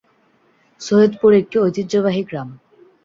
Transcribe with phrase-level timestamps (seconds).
[0.81, 2.49] সৈয়দপুর একটি ঐতিহ্যবাহী গ্রাম।